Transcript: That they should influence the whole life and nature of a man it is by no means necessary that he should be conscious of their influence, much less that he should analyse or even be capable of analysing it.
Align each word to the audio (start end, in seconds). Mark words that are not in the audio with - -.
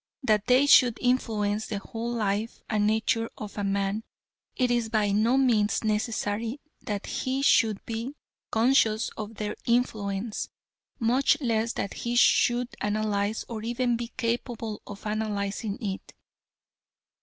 That 0.23 0.47
they 0.47 0.65
should 0.65 0.97
influence 0.99 1.67
the 1.67 1.77
whole 1.77 2.11
life 2.11 2.59
and 2.67 2.87
nature 2.87 3.29
of 3.37 3.55
a 3.55 3.63
man 3.63 4.01
it 4.55 4.71
is 4.71 4.89
by 4.89 5.11
no 5.11 5.37
means 5.37 5.83
necessary 5.83 6.59
that 6.81 7.05
he 7.05 7.43
should 7.43 7.85
be 7.85 8.15
conscious 8.49 9.09
of 9.09 9.35
their 9.35 9.55
influence, 9.67 10.49
much 10.97 11.39
less 11.39 11.73
that 11.73 11.93
he 11.93 12.15
should 12.15 12.69
analyse 12.81 13.45
or 13.47 13.61
even 13.61 13.95
be 13.95 14.07
capable 14.17 14.81
of 14.87 15.05
analysing 15.05 15.77
it. 15.79 16.15